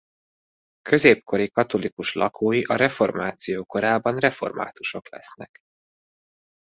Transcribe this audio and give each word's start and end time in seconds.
Középkori 0.81 1.49
katolikus 1.49 2.13
lakói 2.13 2.63
a 2.63 2.75
reformáció 2.75 3.63
korában 3.65 4.17
reformátusok 4.17 5.09
lesznek. 5.09 5.49